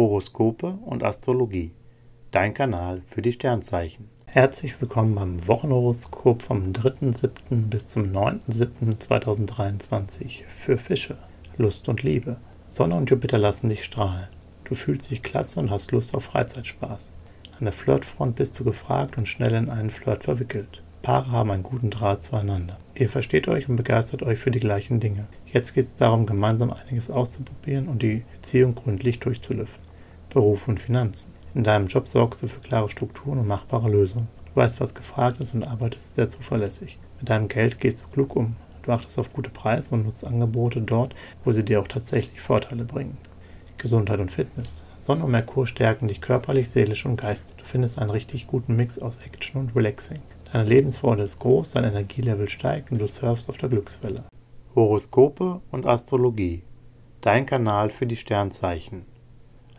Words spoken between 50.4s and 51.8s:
Deine Lebensfreude ist groß,